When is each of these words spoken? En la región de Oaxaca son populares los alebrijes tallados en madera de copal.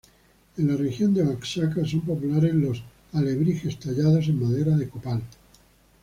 En 0.57 0.67
la 0.67 0.75
región 0.77 1.13
de 1.13 1.21
Oaxaca 1.21 1.85
son 1.85 2.01
populares 2.01 2.55
los 2.55 2.81
alebrijes 3.13 3.77
tallados 3.77 4.29
en 4.29 4.41
madera 4.41 4.75
de 4.75 4.89
copal. 4.89 5.21